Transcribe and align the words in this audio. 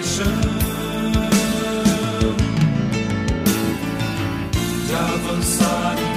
compaixão, 0.00 0.26
de 4.86 4.94
avançar 4.94 6.09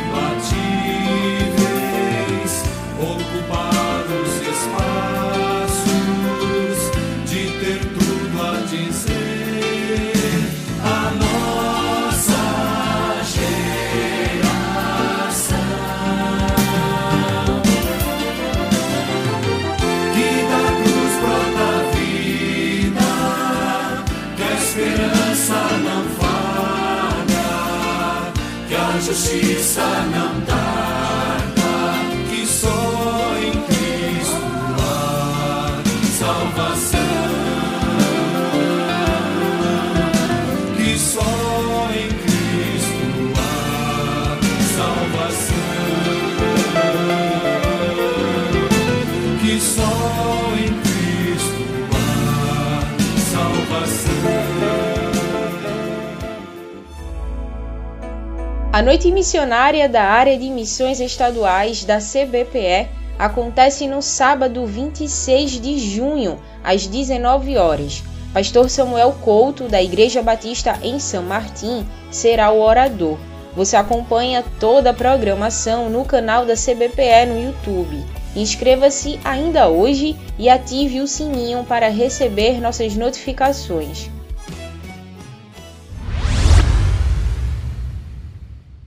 A 59.03 59.05
Noite 59.05 59.19
Missionária 59.19 59.89
da 59.89 60.01
Área 60.01 60.37
de 60.37 60.49
Missões 60.49 61.01
Estaduais 61.01 61.83
da 61.83 61.97
CBPE 61.97 62.87
acontece 63.19 63.85
no 63.85 64.01
sábado 64.01 64.65
26 64.65 65.59
de 65.59 65.77
junho, 65.77 66.39
às 66.63 66.87
19 66.87 67.57
horas. 67.57 68.01
Pastor 68.33 68.69
Samuel 68.69 69.11
Couto, 69.21 69.67
da 69.67 69.83
Igreja 69.83 70.21
Batista 70.21 70.79
em 70.81 70.99
São 70.99 71.21
Martim, 71.21 71.85
será 72.09 72.49
o 72.51 72.61
orador. 72.61 73.17
Você 73.53 73.75
acompanha 73.75 74.41
toda 74.57 74.91
a 74.91 74.93
programação 74.93 75.89
no 75.89 76.05
canal 76.05 76.45
da 76.45 76.53
CBPE 76.53 77.25
no 77.27 77.43
YouTube. 77.43 78.05
Inscreva-se 78.33 79.19
ainda 79.21 79.67
hoje 79.67 80.15
e 80.39 80.47
ative 80.47 81.01
o 81.01 81.07
sininho 81.07 81.65
para 81.65 81.89
receber 81.89 82.61
nossas 82.61 82.95
notificações. 82.95 84.12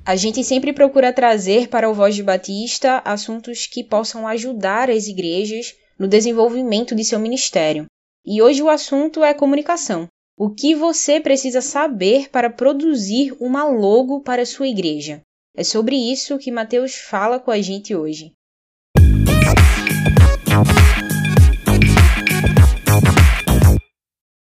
A 0.09 0.15
gente 0.15 0.44
sempre 0.44 0.72
procura 0.72 1.12
trazer 1.12 1.67
para 1.67 1.91
o 1.91 1.93
Voz 1.93 2.15
de 2.15 2.22
Batista 2.22 3.03
assuntos 3.05 3.67
que 3.67 3.83
possam 3.83 4.25
ajudar 4.28 4.89
as 4.89 5.09
igrejas 5.09 5.75
no 5.99 6.06
desenvolvimento 6.06 6.94
de 6.94 7.03
seu 7.03 7.19
ministério. 7.19 7.87
E 8.25 8.41
hoje 8.41 8.62
o 8.62 8.71
assunto 8.71 9.25
é 9.25 9.34
comunicação. 9.34 10.06
O 10.39 10.49
que 10.49 10.77
você 10.77 11.19
precisa 11.19 11.61
saber 11.61 12.31
para 12.31 12.49
produzir 12.49 13.34
uma 13.41 13.65
logo 13.65 14.21
para 14.21 14.43
a 14.43 14.47
sua 14.47 14.69
igreja? 14.69 15.22
É 15.56 15.65
sobre 15.65 15.97
isso 15.97 16.38
que 16.38 16.53
Mateus 16.53 16.94
fala 16.94 17.41
com 17.41 17.50
a 17.50 17.61
gente 17.61 17.93
hoje. 17.93 18.31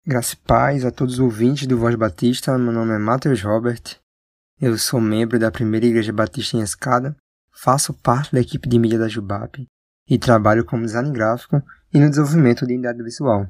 Graça 0.03 0.33
e 0.33 0.47
paz 0.47 0.83
a 0.83 0.89
todos 0.89 1.13
os 1.13 1.19
ouvintes 1.19 1.67
do 1.67 1.77
Voz 1.77 1.93
Batista. 1.93 2.57
Meu 2.57 2.73
nome 2.73 2.95
é 2.95 2.97
Matheus 2.97 3.43
Robert. 3.43 4.02
Eu 4.61 4.77
sou 4.77 5.01
membro 5.01 5.39
da 5.39 5.51
Primeira 5.51 5.85
Igreja 5.85 6.13
Batista 6.13 6.55
em 6.55 6.61
Escada, 6.61 7.15
faço 7.51 7.93
parte 7.93 8.31
da 8.31 8.39
equipe 8.39 8.69
de 8.69 8.77
mídia 8.77 8.99
da 8.99 9.07
Jubap 9.07 9.67
e 10.07 10.17
trabalho 10.17 10.63
como 10.63 10.85
design 10.85 11.11
gráfico 11.11 11.61
e 11.93 11.99
no 11.99 12.09
desenvolvimento 12.09 12.65
de 12.65 12.73
identidade 12.73 13.03
visual. 13.03 13.47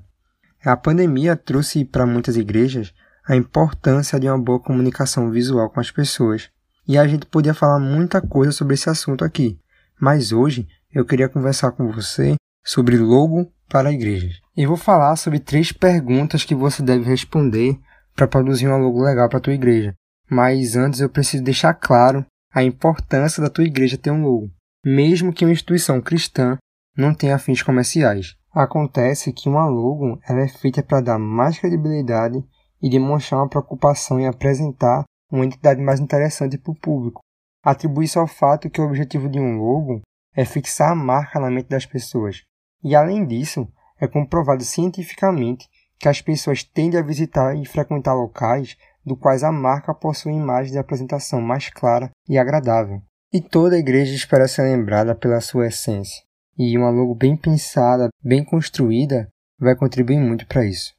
A 0.63 0.77
pandemia 0.77 1.35
trouxe 1.35 1.83
para 1.83 2.05
muitas 2.05 2.37
igrejas 2.37 2.93
a 3.25 3.35
importância 3.35 4.19
de 4.19 4.27
uma 4.27 4.39
boa 4.39 4.59
comunicação 4.59 5.29
visual 5.29 5.69
com 5.69 5.79
as 5.79 5.91
pessoas. 5.91 6.49
E 6.87 6.97
a 6.97 7.05
gente 7.05 7.25
podia 7.25 7.53
falar 7.53 7.79
muita 7.79 8.21
coisa 8.21 8.51
sobre 8.51 8.73
esse 8.73 8.89
assunto 8.89 9.23
aqui, 9.23 9.59
mas 9.99 10.31
hoje 10.31 10.67
eu 10.93 11.05
queria 11.05 11.29
conversar 11.29 11.71
com 11.71 11.91
você 11.91 12.35
sobre 12.63 12.97
logo 12.97 13.51
para 13.69 13.91
igrejas. 13.91 14.39
E 14.55 14.65
vou 14.65 14.77
falar 14.77 15.15
sobre 15.15 15.39
três 15.39 15.71
perguntas 15.71 16.43
que 16.43 16.55
você 16.55 16.81
deve 16.81 17.03
responder 17.03 17.77
para 18.15 18.27
produzir 18.27 18.67
uma 18.67 18.77
logo 18.77 19.03
legal 19.03 19.27
para 19.27 19.37
a 19.37 19.41
tua 19.41 19.53
igreja. 19.53 19.93
Mas 20.33 20.75
antes 20.75 20.99
eu 20.99 21.09
preciso 21.09 21.43
deixar 21.43 21.75
claro 21.75 22.25
a 22.51 22.63
importância 22.63 23.39
da 23.39 23.51
tua 23.51 23.65
igreja 23.65 23.99
ter 23.99 24.09
um 24.09 24.23
logo, 24.23 24.49
mesmo 24.83 25.31
que 25.31 25.45
uma 25.45 25.51
instituição 25.51 26.01
cristã 26.01 26.57
não 26.97 27.13
tenha 27.13 27.37
fins 27.37 27.61
comerciais. 27.61 28.35
Acontece 28.51 29.31
que 29.31 29.47
uma 29.47 29.67
logo 29.67 30.19
ela 30.27 30.41
é 30.41 30.47
feita 30.47 30.81
para 30.81 31.01
dar 31.01 31.19
mais 31.19 31.59
credibilidade 31.59 32.43
e 32.81 32.89
demonstrar 32.89 33.41
uma 33.41 33.47
preocupação 33.47 34.19
em 34.19 34.25
apresentar 34.27 35.03
uma 35.31 35.45
entidade 35.45 35.79
mais 35.79 35.99
interessante 35.99 36.57
para 36.57 36.71
o 36.71 36.79
público. 36.79 37.21
Atribui-se 37.63 38.17
ao 38.17 38.25
fato 38.25 38.71
que 38.71 38.81
o 38.81 38.85
objetivo 38.85 39.29
de 39.29 39.39
um 39.39 39.59
logo 39.59 40.01
é 40.35 40.43
fixar 40.45 40.93
a 40.93 40.95
marca 40.95 41.39
na 41.39 41.51
mente 41.51 41.69
das 41.69 41.85
pessoas. 41.85 42.41
E 42.83 42.95
além 42.95 43.23
disso, 43.23 43.67
é 44.01 44.07
comprovado 44.07 44.63
cientificamente 44.63 45.69
que 45.99 46.09
as 46.09 46.21
pessoas 46.21 46.63
tendem 46.63 46.99
a 46.99 47.03
visitar 47.03 47.55
e 47.55 47.67
frequentar 47.67 48.15
locais 48.15 48.75
do 49.05 49.15
quais 49.17 49.43
a 49.43 49.51
marca 49.51 49.93
possui 49.93 50.33
imagem 50.33 50.71
de 50.71 50.77
apresentação 50.77 51.41
mais 51.41 51.69
clara 51.69 52.09
e 52.27 52.37
agradável. 52.37 53.01
E 53.31 53.41
toda 53.41 53.77
igreja 53.77 54.13
espera 54.13 54.47
ser 54.47 54.63
lembrada 54.63 55.15
pela 55.15 55.41
sua 55.41 55.67
essência. 55.67 56.21
E 56.57 56.77
uma 56.77 56.89
logo 56.89 57.15
bem 57.15 57.35
pensada, 57.35 58.09
bem 58.23 58.43
construída, 58.43 59.27
vai 59.59 59.75
contribuir 59.75 60.19
muito 60.19 60.45
para 60.45 60.65
isso. 60.65 60.93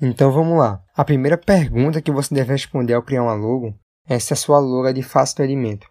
Então 0.00 0.30
vamos 0.30 0.58
lá. 0.58 0.82
A 0.96 1.04
primeira 1.04 1.36
pergunta 1.36 2.00
que 2.00 2.12
você 2.12 2.34
deve 2.34 2.52
responder 2.52 2.94
ao 2.94 3.02
criar 3.02 3.22
uma 3.22 3.34
logo 3.34 3.74
é 4.08 4.18
se 4.18 4.32
a 4.32 4.36
sua 4.36 4.58
logo 4.58 4.86
é 4.86 4.92
de 4.92 5.02
fácil 5.02 5.34
entendimento. 5.34 5.86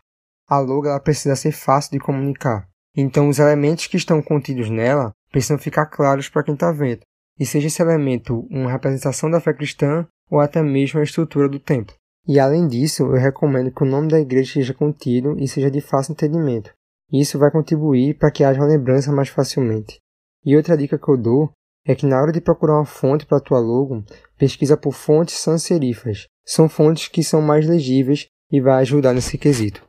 A 0.47 0.57
logo 0.57 0.87
ela 0.87 0.99
precisa 0.99 1.35
ser 1.35 1.51
fácil 1.51 1.91
de 1.91 1.99
comunicar. 1.99 2.67
Então 2.95 3.29
os 3.29 3.37
elementos 3.37 3.87
que 3.87 3.97
estão 3.97 4.21
contidos 4.21 4.69
nela 4.69 5.11
precisam 5.31 5.59
ficar 5.59 5.85
claros 5.85 6.27
para 6.27 6.43
quem 6.43 6.53
está 6.53 6.71
vendo. 6.71 7.01
e 7.39 7.45
seja 7.45 7.67
esse 7.67 7.81
elemento 7.81 8.45
uma 8.49 8.69
representação 8.69 9.31
da 9.31 9.39
fé 9.39 9.53
cristã 9.53 10.05
ou 10.29 10.39
até 10.39 10.61
mesmo 10.61 10.99
a 10.99 11.03
estrutura 11.03 11.49
do 11.49 11.59
templo. 11.59 11.95
E 12.27 12.39
além 12.39 12.67
disso, 12.67 13.03
eu 13.03 13.13
recomendo 13.13 13.71
que 13.71 13.83
o 13.83 13.87
nome 13.87 14.07
da 14.07 14.19
igreja 14.19 14.53
seja 14.53 14.73
contido 14.73 15.35
e 15.39 15.47
seja 15.47 15.71
de 15.71 15.81
fácil 15.81 16.11
entendimento. 16.11 16.71
Isso 17.11 17.39
vai 17.39 17.49
contribuir 17.49 18.17
para 18.17 18.29
que 18.29 18.43
haja 18.43 18.59
uma 18.59 18.67
lembrança 18.67 19.11
mais 19.11 19.29
facilmente. 19.29 19.99
E 20.45 20.55
outra 20.55 20.77
dica 20.77 20.97
que 20.97 21.09
eu 21.09 21.17
dou 21.17 21.51
é 21.85 21.95
que 21.95 22.05
na 22.05 22.21
hora 22.21 22.31
de 22.31 22.39
procurar 22.39 22.75
uma 22.75 22.85
fonte 22.85 23.25
para 23.25 23.39
a 23.39 23.41
tua 23.41 23.59
logo, 23.59 24.03
pesquisa 24.37 24.77
por 24.77 24.93
fontes 24.93 25.35
sans 25.39 25.63
serifas. 25.63 26.27
São 26.45 26.69
fontes 26.69 27.07
que 27.07 27.23
são 27.23 27.41
mais 27.41 27.67
legíveis 27.67 28.27
e 28.51 28.61
vai 28.61 28.81
ajudar 28.81 29.13
nesse 29.13 29.37
quesito. 29.37 29.83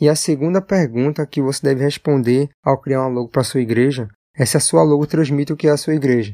E 0.00 0.08
a 0.08 0.16
segunda 0.16 0.60
pergunta 0.62 1.26
que 1.26 1.42
você 1.42 1.62
deve 1.62 1.84
responder 1.84 2.48
ao 2.62 2.80
criar 2.80 3.02
uma 3.02 3.08
logo 3.08 3.28
para 3.28 3.44
sua 3.44 3.60
igreja 3.60 4.08
é 4.36 4.44
se 4.44 4.56
a 4.56 4.60
sua 4.60 4.82
logo 4.82 5.06
transmite 5.06 5.52
o 5.52 5.56
que 5.56 5.68
é 5.68 5.70
a 5.70 5.76
sua 5.76 5.94
igreja. 5.94 6.32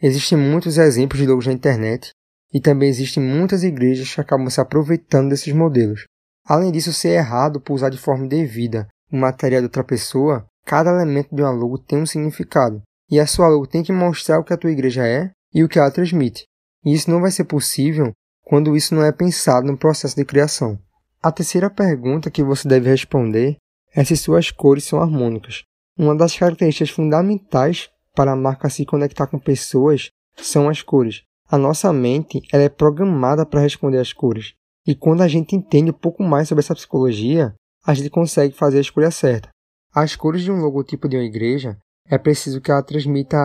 Existem 0.00 0.38
muitos 0.38 0.78
exemplos 0.78 1.20
de 1.20 1.26
logos 1.26 1.46
na 1.46 1.52
internet 1.52 2.12
e 2.52 2.60
também 2.60 2.88
existem 2.88 3.22
muitas 3.22 3.62
igrejas 3.62 4.14
que 4.14 4.20
acabam 4.20 4.48
se 4.50 4.60
aproveitando 4.60 5.30
desses 5.30 5.52
modelos. 5.52 6.04
Além 6.44 6.72
disso 6.72 6.92
ser 6.92 7.10
errado 7.10 7.60
por 7.60 7.74
usar 7.74 7.90
de 7.90 7.98
forma 7.98 8.26
devida 8.26 8.88
o 9.12 9.16
material 9.16 9.60
de 9.60 9.66
outra 9.66 9.84
pessoa, 9.84 10.46
cada 10.64 10.90
elemento 10.90 11.34
de 11.34 11.42
uma 11.42 11.50
logo 11.50 11.78
tem 11.78 11.98
um 11.98 12.06
significado. 12.06 12.82
E 13.10 13.18
a 13.18 13.26
sua 13.26 13.48
logo 13.48 13.66
tem 13.66 13.82
que 13.82 13.92
mostrar 13.92 14.38
o 14.38 14.44
que 14.44 14.52
a 14.52 14.56
tua 14.56 14.70
igreja 14.70 15.06
é 15.06 15.30
e 15.52 15.64
o 15.64 15.68
que 15.68 15.78
ela 15.78 15.90
transmite. 15.90 16.44
E 16.84 16.94
isso 16.94 17.10
não 17.10 17.20
vai 17.20 17.30
ser 17.30 17.44
possível 17.44 18.12
quando 18.44 18.76
isso 18.76 18.94
não 18.94 19.04
é 19.04 19.12
pensado 19.12 19.66
no 19.66 19.76
processo 19.76 20.16
de 20.16 20.24
criação. 20.24 20.78
A 21.22 21.30
terceira 21.30 21.68
pergunta 21.68 22.30
que 22.30 22.42
você 22.42 22.66
deve 22.66 22.88
responder 22.88 23.56
é 23.94 24.04
se 24.04 24.16
suas 24.16 24.50
cores 24.50 24.84
são 24.84 25.00
harmônicas. 25.00 25.64
Uma 25.98 26.16
das 26.16 26.36
características 26.36 26.90
fundamentais 26.90 27.90
para 28.14 28.32
a 28.32 28.36
marca 28.36 28.70
se 28.70 28.86
conectar 28.86 29.26
com 29.26 29.38
pessoas 29.38 30.10
são 30.36 30.68
as 30.68 30.82
cores. 30.82 31.22
A 31.50 31.58
nossa 31.58 31.92
mente 31.92 32.40
ela 32.52 32.62
é 32.62 32.68
programada 32.68 33.44
para 33.44 33.60
responder 33.60 33.98
às 33.98 34.12
cores. 34.12 34.54
E 34.86 34.94
quando 34.94 35.22
a 35.22 35.26
gente 35.26 35.56
entende 35.56 35.90
um 35.90 35.94
pouco 35.94 36.22
mais 36.22 36.46
sobre 36.46 36.62
essa 36.62 36.76
psicologia, 36.76 37.52
a 37.84 37.92
gente 37.92 38.08
consegue 38.08 38.54
fazer 38.54 38.78
a 38.78 38.82
escolha 38.82 39.10
certa. 39.10 39.48
As 39.92 40.14
cores 40.14 40.42
de 40.42 40.52
um 40.52 40.60
logotipo 40.60 41.08
de 41.08 41.16
uma 41.16 41.24
igreja 41.24 41.76
é 42.08 42.16
preciso 42.16 42.60
que 42.60 42.70
ela 42.70 42.84
transmita 42.84 43.36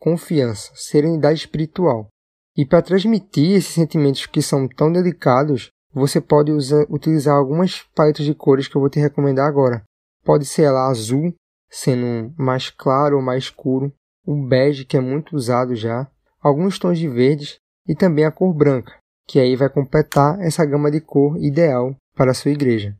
confiança, 0.00 0.72
serenidade 0.74 1.38
espiritual. 1.38 2.08
E 2.56 2.66
para 2.66 2.82
transmitir 2.82 3.52
esses 3.52 3.72
sentimentos 3.72 4.26
que 4.26 4.42
são 4.42 4.66
tão 4.66 4.90
delicados, 4.90 5.70
você 5.92 6.20
pode 6.20 6.50
usar, 6.50 6.84
utilizar 6.90 7.36
algumas 7.36 7.82
paletas 7.94 8.26
de 8.26 8.34
cores 8.34 8.66
que 8.66 8.76
eu 8.76 8.80
vou 8.80 8.90
te 8.90 8.98
recomendar 8.98 9.48
agora. 9.48 9.84
Pode 10.24 10.44
ser 10.44 10.62
ela 10.62 10.88
azul, 10.88 11.32
sendo 11.70 12.34
mais 12.36 12.68
claro 12.68 13.14
ou 13.14 13.22
mais 13.22 13.44
escuro, 13.44 13.92
o 14.26 14.34
bege, 14.44 14.84
que 14.84 14.96
é 14.96 15.00
muito 15.00 15.36
usado 15.36 15.76
já, 15.76 16.10
alguns 16.44 16.78
tons 16.78 16.98
de 16.98 17.08
verdes 17.08 17.56
e 17.88 17.94
também 17.94 18.26
a 18.26 18.30
cor 18.30 18.52
branca, 18.52 18.92
que 19.26 19.40
aí 19.40 19.56
vai 19.56 19.70
completar 19.70 20.38
essa 20.42 20.62
gama 20.66 20.90
de 20.90 21.00
cor 21.00 21.38
ideal 21.42 21.96
para 22.14 22.32
a 22.32 22.34
sua 22.34 22.50
igreja. 22.50 22.94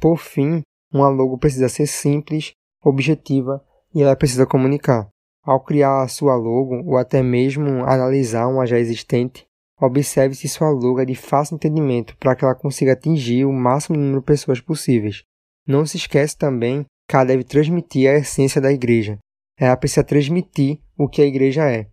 Por 0.00 0.16
fim, 0.16 0.62
uma 0.90 1.10
logo 1.10 1.36
precisa 1.36 1.68
ser 1.68 1.86
simples, 1.86 2.52
objetiva 2.82 3.62
e 3.94 4.02
ela 4.02 4.16
precisa 4.16 4.46
comunicar. 4.46 5.08
Ao 5.44 5.60
criar 5.62 6.02
a 6.02 6.08
sua 6.08 6.34
logo 6.34 6.82
ou 6.86 6.96
até 6.96 7.22
mesmo 7.22 7.84
analisar 7.84 8.46
uma 8.48 8.66
já 8.66 8.78
existente, 8.78 9.46
observe 9.78 10.34
se 10.34 10.48
sua 10.48 10.70
logo 10.70 11.00
é 11.00 11.04
de 11.04 11.14
fácil 11.14 11.56
entendimento 11.56 12.16
para 12.16 12.34
que 12.34 12.44
ela 12.44 12.54
consiga 12.54 12.92
atingir 12.92 13.44
o 13.44 13.52
máximo 13.52 13.98
número 13.98 14.20
de 14.20 14.26
pessoas 14.26 14.60
possíveis. 14.60 15.22
Não 15.66 15.84
se 15.84 15.98
esqueça 15.98 16.36
também 16.36 16.86
que 17.06 17.14
ela 17.14 17.24
deve 17.24 17.44
transmitir 17.44 18.10
a 18.10 18.16
essência 18.16 18.60
da 18.60 18.72
igreja. 18.72 19.18
Ela 19.58 19.76
precisa 19.76 20.02
transmitir 20.02 20.80
o 20.96 21.08
que 21.08 21.20
a 21.20 21.26
igreja 21.26 21.70
é. 21.70 21.86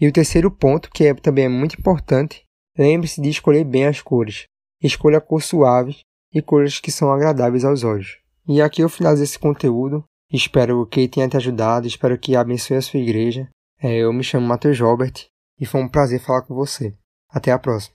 E 0.00 0.08
o 0.08 0.12
terceiro 0.12 0.50
ponto, 0.50 0.90
que 0.90 1.04
é, 1.04 1.14
também 1.14 1.44
é 1.44 1.48
muito 1.48 1.78
importante, 1.78 2.44
lembre-se 2.78 3.20
de 3.20 3.28
escolher 3.28 3.64
bem 3.64 3.86
as 3.86 4.00
cores. 4.00 4.44
Escolha 4.82 5.20
cores 5.20 5.46
suaves 5.46 6.00
e 6.32 6.40
cores 6.40 6.80
que 6.80 6.90
são 6.90 7.12
agradáveis 7.12 7.64
aos 7.64 7.84
olhos. 7.84 8.18
E 8.48 8.62
aqui 8.62 8.82
eu 8.82 8.88
finalizo 8.88 9.22
esse 9.22 9.38
conteúdo. 9.38 10.02
Espero 10.32 10.86
que 10.86 11.06
tenha 11.08 11.28
te 11.28 11.36
ajudado, 11.36 11.86
espero 11.86 12.16
que 12.18 12.34
abençoe 12.34 12.76
a 12.76 12.82
sua 12.82 13.00
igreja. 13.00 13.48
É, 13.82 13.96
eu 13.96 14.12
me 14.12 14.24
chamo 14.24 14.46
Matheus 14.46 14.80
Robert 14.80 15.26
e 15.60 15.66
foi 15.66 15.82
um 15.82 15.88
prazer 15.88 16.20
falar 16.20 16.42
com 16.42 16.54
você. 16.54 16.94
Até 17.28 17.52
a 17.52 17.58
próxima. 17.58 17.94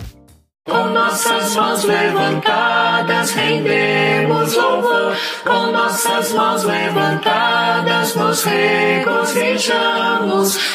Com 0.63 0.89
nossas 0.91 1.55
mãos 1.55 1.83
levantadas, 1.85 3.31
rendemos 3.31 4.53
louvor. 4.53 5.17
Com 5.43 5.71
nossas 5.71 6.31
mãos 6.33 6.63
levantadas, 6.63 8.15
nos 8.15 8.43
regozijamos. 8.43 9.15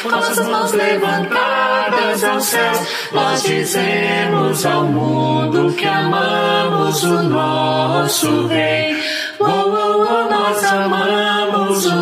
Com 0.03 0.09
nossas 0.09 0.45
mãos 0.45 0.73
levantadas 0.73 2.21
aos 2.21 2.43
céus, 2.43 2.79
nós 3.13 3.43
dizemos 3.43 4.65
ao 4.65 4.83
mundo 4.83 5.73
que 5.73 5.85
amamos 5.85 7.05
o 7.05 7.23
nosso 7.23 8.47
Rei. 8.47 9.01
Oh, 9.39 9.45
oh, 9.45 10.05
oh, 10.05 10.29
nós 10.29 10.63
amamos 10.65 11.26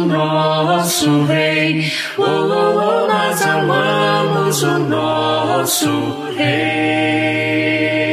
nosso 0.05 1.23
Rei. 1.25 1.91
Oh, 2.17 2.23
oh, 2.23 3.03
oh, 3.03 3.07
nós 3.07 3.41
amamos 3.41 4.63
o 4.63 4.79
nosso 4.79 6.25
Rei. 6.37 8.04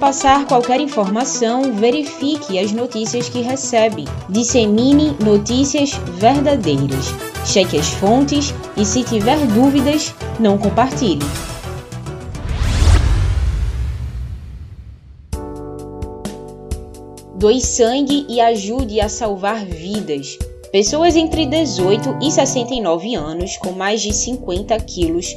Repassar 0.00 0.46
qualquer 0.46 0.80
informação, 0.80 1.74
verifique 1.74 2.58
as 2.58 2.72
notícias 2.72 3.28
que 3.28 3.42
recebe. 3.42 4.06
Dissemine 4.30 5.14
notícias 5.22 5.92
verdadeiras. 6.18 7.12
Cheque 7.44 7.78
as 7.78 7.88
fontes 7.88 8.54
e, 8.78 8.86
se 8.86 9.04
tiver 9.04 9.36
dúvidas, 9.48 10.14
não 10.38 10.56
compartilhe. 10.56 11.20
Doe 17.34 17.60
sangue 17.60 18.24
e 18.26 18.40
ajude 18.40 19.02
a 19.02 19.08
salvar 19.10 19.66
vidas. 19.66 20.38
Pessoas 20.72 21.14
entre 21.14 21.44
18 21.44 22.20
e 22.22 22.30
69 22.30 23.16
anos 23.16 23.58
com 23.58 23.72
mais 23.72 24.00
de 24.00 24.14
50 24.14 24.78
quilos, 24.80 25.36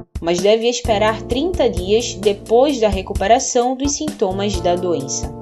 mas 0.21 0.39
deve 0.39 0.69
esperar 0.69 1.23
30 1.23 1.69
dias 1.69 2.13
depois 2.13 2.79
da 2.79 2.87
recuperação 2.87 3.75
dos 3.75 3.93
sintomas 3.93 4.61
da 4.61 4.75
doença. 4.75 5.33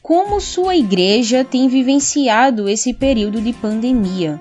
Como 0.00 0.40
sua 0.40 0.74
igreja 0.74 1.44
tem 1.44 1.68
vivenciado 1.68 2.66
esse 2.66 2.94
período 2.94 3.42
de 3.42 3.52
pandemia? 3.52 4.40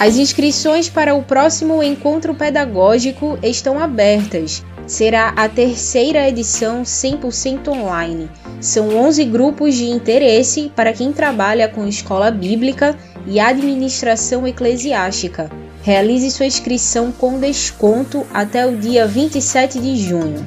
As 0.00 0.16
inscrições 0.16 0.88
para 0.88 1.14
o 1.14 1.22
próximo 1.22 1.80
encontro 1.80 2.34
pedagógico 2.34 3.38
estão 3.40 3.78
abertas. 3.78 4.64
Será 4.92 5.30
a 5.30 5.48
terceira 5.48 6.28
edição 6.28 6.82
100% 6.82 7.68
online. 7.68 8.30
São 8.60 8.94
11 8.94 9.24
grupos 9.24 9.74
de 9.74 9.86
interesse 9.86 10.70
para 10.76 10.92
quem 10.92 11.14
trabalha 11.14 11.66
com 11.66 11.88
escola 11.88 12.30
bíblica 12.30 12.94
e 13.26 13.40
administração 13.40 14.46
eclesiástica. 14.46 15.50
Realize 15.80 16.30
sua 16.30 16.44
inscrição 16.44 17.10
com 17.10 17.40
desconto 17.40 18.26
até 18.34 18.66
o 18.66 18.76
dia 18.76 19.06
27 19.06 19.78
de 19.78 19.96
junho. 19.96 20.46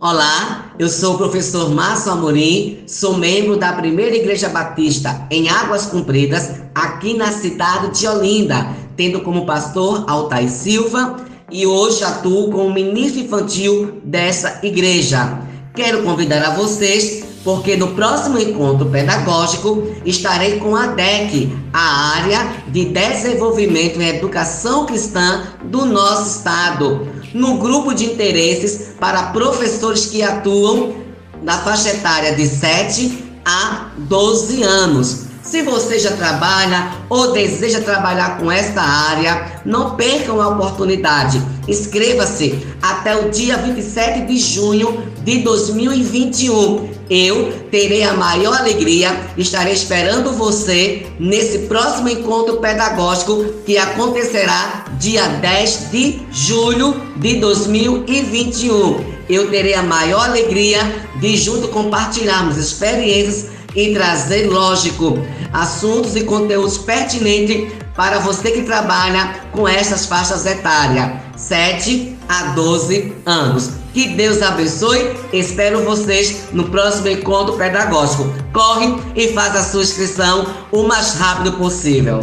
Olá, 0.00 0.74
eu 0.76 0.88
sou 0.88 1.14
o 1.14 1.18
professor 1.18 1.70
Márcio 1.70 2.10
Amorim, 2.10 2.82
sou 2.84 3.16
membro 3.16 3.56
da 3.56 3.72
Primeira 3.72 4.16
Igreja 4.16 4.48
Batista 4.48 5.24
em 5.30 5.48
Águas 5.48 5.86
Compridas, 5.86 6.62
aqui 6.74 7.14
na 7.14 7.30
cidade 7.30 7.96
de 7.96 8.06
Olinda, 8.08 8.85
tendo 8.96 9.20
como 9.20 9.46
pastor 9.46 10.04
Altair 10.08 10.50
Silva 10.50 11.16
e 11.50 11.66
hoje 11.66 12.02
atuo 12.02 12.50
como 12.50 12.72
ministro 12.72 13.20
infantil 13.20 14.00
dessa 14.04 14.60
igreja. 14.62 15.40
Quero 15.74 16.02
convidar 16.02 16.42
a 16.42 16.54
vocês, 16.54 17.24
porque 17.44 17.76
no 17.76 17.88
próximo 17.88 18.38
encontro 18.38 18.86
pedagógico 18.86 19.86
estarei 20.04 20.58
com 20.58 20.74
a 20.74 20.88
DEC, 20.88 21.52
a 21.72 22.16
área 22.16 22.64
de 22.68 22.86
desenvolvimento 22.86 24.00
em 24.00 24.08
educação 24.08 24.86
cristã 24.86 25.42
do 25.64 25.84
nosso 25.84 26.38
estado 26.38 27.06
no 27.34 27.58
grupo 27.58 27.94
de 27.94 28.06
interesses 28.06 28.94
para 28.98 29.24
professores 29.24 30.06
que 30.06 30.22
atuam 30.22 30.94
na 31.42 31.58
faixa 31.58 31.90
etária 31.90 32.34
de 32.34 32.46
7 32.46 33.24
a 33.44 33.90
12 33.98 34.62
anos. 34.62 35.26
Se 35.46 35.62
você 35.62 35.96
já 36.00 36.10
trabalha 36.10 36.92
ou 37.08 37.30
deseja 37.30 37.80
trabalhar 37.80 38.36
com 38.38 38.50
esta 38.50 38.82
área, 38.82 39.62
não 39.64 39.94
percam 39.94 40.42
a 40.42 40.48
oportunidade. 40.48 41.40
Inscreva-se 41.68 42.66
até 42.82 43.16
o 43.16 43.30
dia 43.30 43.56
27 43.56 44.26
de 44.26 44.38
junho 44.38 45.04
de 45.22 45.38
2021. 45.42 46.90
Eu 47.08 47.52
terei 47.70 48.02
a 48.02 48.14
maior 48.14 48.56
alegria, 48.56 49.16
estarei 49.38 49.72
esperando 49.72 50.32
você 50.32 51.06
nesse 51.20 51.60
próximo 51.60 52.08
encontro 52.08 52.56
pedagógico 52.56 53.44
que 53.64 53.78
acontecerá 53.78 54.86
dia 54.98 55.28
10 55.28 55.90
de 55.92 56.22
julho 56.32 57.00
de 57.18 57.36
2021. 57.36 59.14
Eu 59.28 59.48
terei 59.48 59.74
a 59.74 59.82
maior 59.82 60.24
alegria 60.24 60.80
de 61.20 61.36
junto 61.36 61.68
compartilharmos 61.68 62.56
experiências 62.56 63.55
e 63.76 63.92
trazer, 63.92 64.46
lógico, 64.46 65.18
assuntos 65.52 66.16
e 66.16 66.24
conteúdos 66.24 66.78
pertinentes 66.78 67.72
para 67.94 68.18
você 68.18 68.50
que 68.50 68.62
trabalha 68.62 69.42
com 69.52 69.68
essas 69.68 70.06
faixas 70.06 70.44
etárias, 70.46 71.12
7 71.36 72.16
a 72.28 72.54
12 72.54 73.14
anos. 73.24 73.70
Que 73.92 74.08
Deus 74.08 74.42
abençoe. 74.42 75.16
Espero 75.32 75.82
vocês 75.82 76.52
no 76.52 76.68
próximo 76.68 77.08
encontro 77.08 77.56
pedagógico. 77.56 78.24
Corre 78.52 78.94
e 79.14 79.32
faz 79.32 79.54
a 79.56 79.62
sua 79.62 79.82
inscrição 79.82 80.46
o 80.72 80.82
mais 80.82 81.14
rápido 81.14 81.52
possível. 81.52 82.20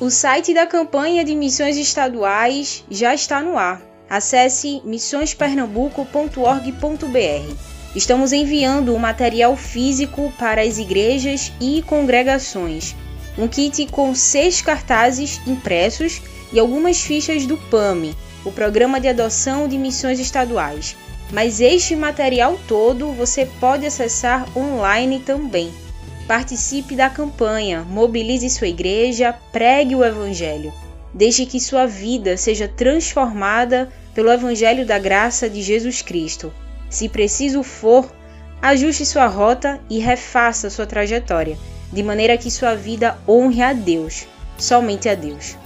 O 0.00 0.10
site 0.10 0.52
da 0.52 0.66
campanha 0.66 1.24
de 1.24 1.34
missões 1.34 1.76
estaduais 1.76 2.84
já 2.90 3.14
está 3.14 3.40
no 3.40 3.58
ar. 3.58 3.91
Acesse 4.12 4.82
missõespernambuco.org.br. 4.84 7.56
Estamos 7.96 8.32
enviando 8.34 8.94
um 8.94 8.98
material 8.98 9.56
físico 9.56 10.30
para 10.38 10.60
as 10.60 10.76
igrejas 10.76 11.50
e 11.58 11.80
congregações. 11.80 12.94
Um 13.38 13.48
kit 13.48 13.86
com 13.86 14.14
seis 14.14 14.60
cartazes 14.60 15.40
impressos 15.46 16.20
e 16.52 16.58
algumas 16.58 17.00
fichas 17.00 17.46
do 17.46 17.56
PAMI, 17.56 18.14
o 18.44 18.52
Programa 18.52 19.00
de 19.00 19.08
Adoção 19.08 19.66
de 19.66 19.78
Missões 19.78 20.20
Estaduais. 20.20 20.94
Mas 21.32 21.62
este 21.62 21.96
material 21.96 22.60
todo 22.68 23.12
você 23.12 23.46
pode 23.58 23.86
acessar 23.86 24.46
online 24.54 25.20
também. 25.20 25.72
Participe 26.28 26.94
da 26.94 27.08
campanha, 27.08 27.80
mobilize 27.80 28.50
sua 28.50 28.68
igreja, 28.68 29.34
pregue 29.50 29.94
o 29.94 30.04
Evangelho. 30.04 30.70
Deixe 31.14 31.46
que 31.46 31.58
sua 31.58 31.86
vida 31.86 32.36
seja 32.36 32.68
transformada 32.68 33.90
pelo 34.14 34.30
Evangelho 34.30 34.86
da 34.86 34.98
graça 34.98 35.48
de 35.48 35.62
Jesus 35.62 36.02
Cristo. 36.02 36.52
Se 36.90 37.08
preciso 37.08 37.62
for, 37.62 38.10
ajuste 38.60 39.06
sua 39.06 39.26
rota 39.26 39.80
e 39.88 39.98
refaça 39.98 40.70
sua 40.70 40.86
trajetória, 40.86 41.56
de 41.92 42.02
maneira 42.02 42.36
que 42.36 42.50
sua 42.50 42.74
vida 42.74 43.18
honre 43.26 43.62
a 43.62 43.72
Deus, 43.72 44.26
somente 44.58 45.08
a 45.08 45.14
Deus. 45.14 45.56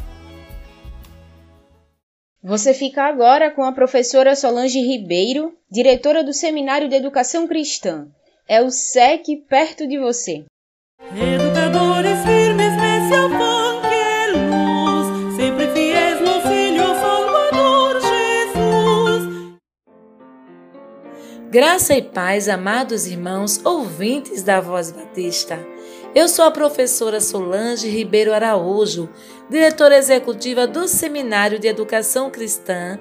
Você 2.43 2.73
fica 2.73 3.03
agora 3.03 3.51
com 3.51 3.65
a 3.65 3.73
professora 3.73 4.37
Solange 4.37 4.79
Ribeiro, 4.79 5.53
diretora 5.69 6.23
do 6.23 6.33
Seminário 6.33 6.89
de 6.89 6.95
Educação 6.95 7.49
Cristã. 7.49 8.07
É 8.49 8.63
o 8.63 8.71
SEC 8.71 9.45
perto 9.49 9.89
de 9.89 9.99
você. 9.99 10.45
Graça 21.57 21.95
e 21.95 22.03
paz, 22.03 22.51
amados 22.51 23.07
irmãos, 23.07 23.65
ouvintes 23.65 24.43
da 24.43 24.61
Voz 24.61 24.93
Batista. 24.93 25.59
Eu 26.15 26.29
sou 26.29 26.45
a 26.45 26.51
professora 26.51 27.19
Solange 27.19 27.89
Ribeiro 27.89 28.35
Araújo, 28.35 29.09
diretora 29.49 29.97
executiva 29.97 30.67
do 30.67 30.87
Seminário 30.87 31.59
de 31.59 31.67
Educação 31.67 32.29
Cristã, 32.29 32.99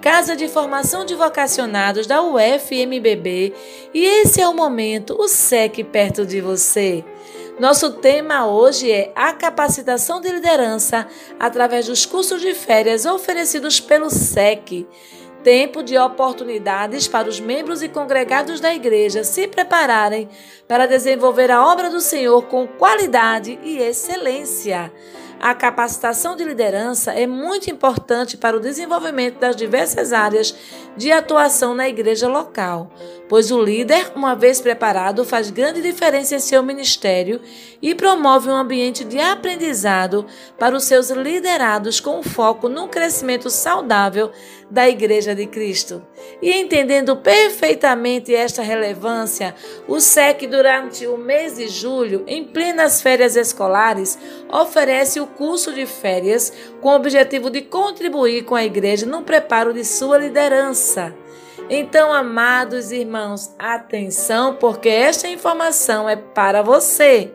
Casa 0.00 0.36
de 0.36 0.46
Formação 0.46 1.04
de 1.04 1.16
Vocacionados 1.16 2.06
da 2.06 2.22
UFMBB, 2.22 3.52
e 3.92 4.04
esse 4.04 4.40
é 4.40 4.46
o 4.46 4.54
momento, 4.54 5.20
o 5.20 5.26
SEC 5.26 5.82
perto 5.82 6.24
de 6.24 6.40
você. 6.40 7.04
Nosso 7.58 7.90
tema 7.94 8.46
hoje 8.46 8.88
é 8.88 9.10
a 9.16 9.32
capacitação 9.32 10.20
de 10.20 10.30
liderança 10.30 11.08
através 11.40 11.86
dos 11.86 12.06
cursos 12.06 12.40
de 12.40 12.54
férias 12.54 13.04
oferecidos 13.04 13.80
pelo 13.80 14.10
SEC 14.10 14.86
tempo 15.46 15.80
de 15.80 15.96
oportunidades 15.96 17.06
para 17.06 17.28
os 17.28 17.38
membros 17.38 17.80
e 17.80 17.88
congregados 17.88 18.58
da 18.58 18.74
igreja 18.74 19.22
se 19.22 19.46
prepararem 19.46 20.28
para 20.66 20.88
desenvolver 20.88 21.52
a 21.52 21.64
obra 21.64 21.88
do 21.88 22.00
Senhor 22.00 22.42
com 22.46 22.66
qualidade 22.66 23.56
e 23.62 23.78
excelência. 23.78 24.92
A 25.38 25.54
capacitação 25.54 26.34
de 26.34 26.42
liderança 26.42 27.12
é 27.12 27.26
muito 27.26 27.70
importante 27.70 28.38
para 28.38 28.56
o 28.56 28.60
desenvolvimento 28.60 29.38
das 29.38 29.54
diversas 29.54 30.12
áreas 30.12 30.56
de 30.96 31.12
atuação 31.12 31.74
na 31.74 31.86
igreja 31.86 32.26
local, 32.26 32.90
pois 33.28 33.50
o 33.50 33.62
líder, 33.62 34.12
uma 34.16 34.34
vez 34.34 34.62
preparado, 34.62 35.26
faz 35.26 35.50
grande 35.50 35.82
diferença 35.82 36.34
em 36.34 36.40
seu 36.40 36.62
ministério 36.62 37.40
e 37.82 37.94
promove 37.94 38.48
um 38.48 38.56
ambiente 38.56 39.04
de 39.04 39.18
aprendizado 39.18 40.24
para 40.58 40.74
os 40.74 40.84
seus 40.84 41.10
liderados 41.10 42.00
com 42.00 42.22
foco 42.22 42.66
no 42.66 42.88
crescimento 42.88 43.50
saudável 43.50 44.32
da 44.70 44.88
Igreja 44.88 45.34
de 45.36 45.46
Cristo. 45.46 46.02
E 46.42 46.50
entendendo 46.52 47.16
perfeitamente 47.16 48.34
esta 48.34 48.62
relevância, 48.62 49.54
o 49.86 50.00
SEC, 50.00 50.46
durante 50.48 51.06
o 51.06 51.16
mês 51.16 51.56
de 51.56 51.68
julho, 51.68 52.24
em 52.26 52.42
plenas 52.42 53.00
férias 53.00 53.36
escolares, 53.36 54.18
oferece 54.50 55.20
o 55.20 55.26
curso 55.26 55.72
de 55.72 55.86
férias 55.86 56.52
com 56.80 56.88
o 56.88 56.96
objetivo 56.96 57.50
de 57.50 57.62
contribuir 57.62 58.44
com 58.44 58.56
a 58.56 58.64
Igreja 58.64 59.06
no 59.06 59.22
preparo 59.22 59.72
de 59.72 59.84
sua 59.84 60.18
liderança. 60.18 61.14
Então, 61.70 62.12
amados 62.12 62.90
irmãos, 62.90 63.54
atenção, 63.58 64.54
porque 64.54 64.88
esta 64.88 65.28
informação 65.28 66.08
é 66.08 66.16
para 66.16 66.62
você 66.62 67.32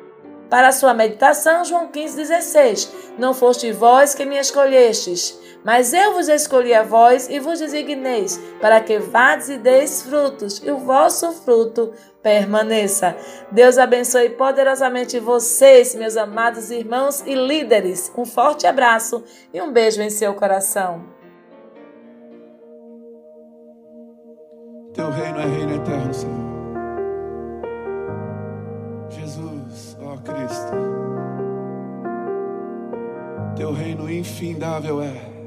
Para 0.49 0.69
a 0.69 0.71
sua 0.71 0.93
meditação, 0.93 1.63
João 1.63 1.89
15,16. 1.89 2.89
Não 3.17 3.33
foste 3.33 3.71
vós 3.71 4.15
que 4.15 4.25
me 4.25 4.37
escolhestes, 4.37 5.38
mas 5.63 5.93
eu 5.93 6.13
vos 6.13 6.29
escolhi 6.29 6.73
a 6.73 6.83
vós 6.83 7.29
e 7.29 7.39
vos 7.39 7.59
designeis, 7.59 8.39
para 8.61 8.79
que 8.79 8.97
vades 8.97 9.49
e 9.49 9.57
deis 9.57 10.01
frutos, 10.01 10.61
e 10.63 10.71
o 10.71 10.77
vosso 10.77 11.31
fruto 11.31 11.93
permaneça. 12.23 13.15
Deus 13.51 13.77
abençoe 13.77 14.29
poderosamente 14.29 15.19
vocês, 15.19 15.95
meus 15.95 16.17
amados 16.17 16.71
irmãos 16.71 17.21
e 17.25 17.33
líderes. 17.33 18.11
Um 18.17 18.25
forte 18.25 18.67
abraço 18.67 19.23
e 19.53 19.61
um 19.61 19.71
beijo 19.71 20.01
em 20.01 20.09
seu 20.09 20.33
coração. 20.33 21.03
Teu 24.93 25.09
reino 25.09 25.39
é 25.39 25.45
reino 25.45 25.75
eterno, 25.75 26.13
Senhor. 26.13 26.49
Jesus, 29.09 29.97
ó 30.01 30.17
Cristo. 30.17 30.99
Teu 33.55 33.71
reino 33.71 34.09
infindável 34.09 35.01
é. 35.01 35.38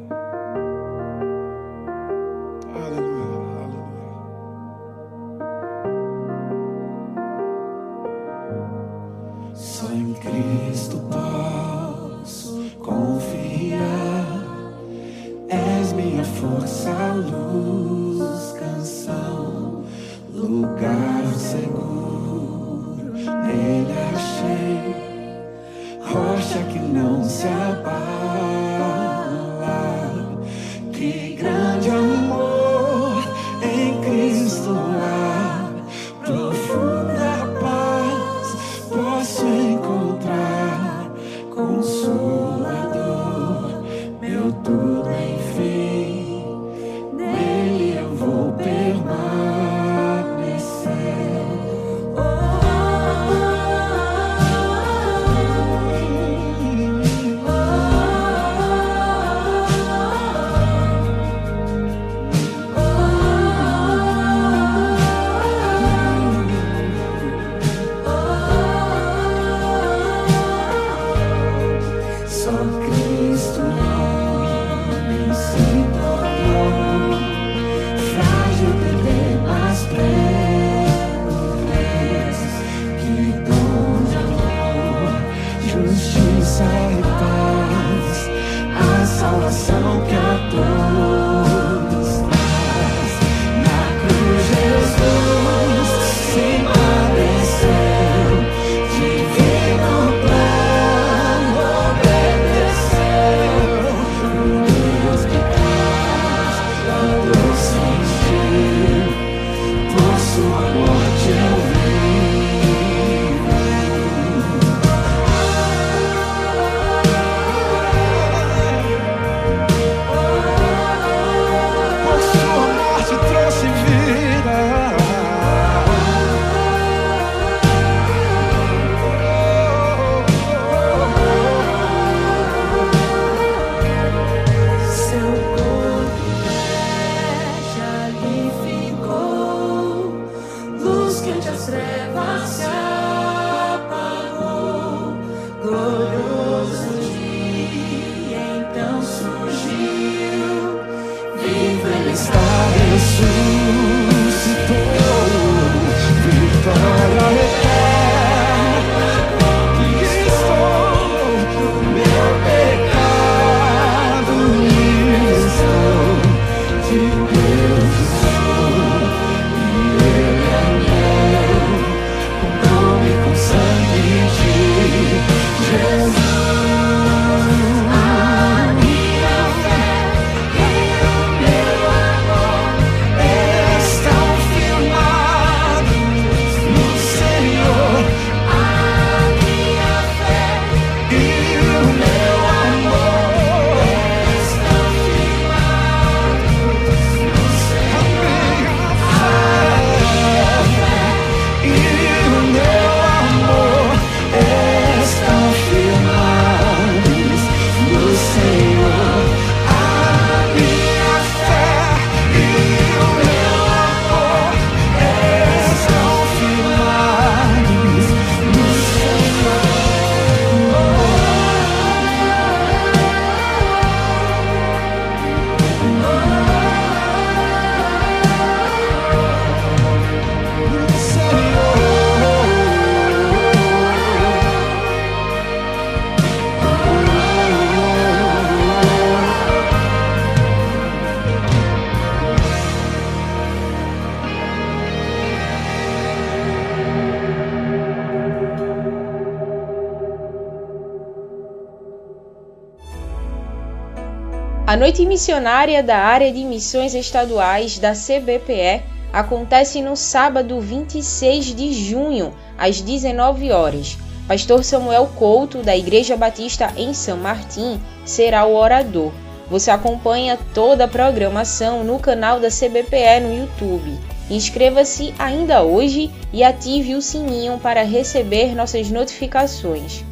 Noite 254.82 255.06
Missionária 255.06 255.80
da 255.80 255.96
Área 255.96 256.32
de 256.32 256.42
Missões 256.42 256.92
Estaduais 256.92 257.78
da 257.78 257.92
CBPE 257.92 258.82
acontece 259.12 259.80
no 259.80 259.94
sábado 259.94 260.60
26 260.60 261.54
de 261.54 261.72
junho, 261.72 262.34
às 262.58 262.80
19 262.80 263.52
horas. 263.52 263.96
Pastor 264.26 264.64
Samuel 264.64 265.08
Couto, 265.14 265.62
da 265.62 265.76
Igreja 265.76 266.16
Batista 266.16 266.72
em 266.76 266.92
São 266.94 267.16
Martim, 267.16 267.80
será 268.04 268.44
o 268.44 268.56
orador. 268.56 269.12
Você 269.48 269.70
acompanha 269.70 270.36
toda 270.52 270.86
a 270.86 270.88
programação 270.88 271.84
no 271.84 272.00
canal 272.00 272.40
da 272.40 272.48
CBPE 272.48 273.20
no 273.22 273.38
YouTube. 273.38 273.96
Inscreva-se 274.28 275.14
ainda 275.16 275.62
hoje 275.62 276.10
e 276.32 276.42
ative 276.42 276.96
o 276.96 277.00
sininho 277.00 277.56
para 277.60 277.84
receber 277.84 278.52
nossas 278.52 278.90
notificações. 278.90 280.04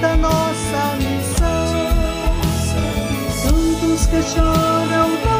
Da 0.00 0.16
nossa 0.16 0.96
missão. 0.96 1.90
Santos 3.30 4.06
que 4.06 4.20
choram 4.22 5.39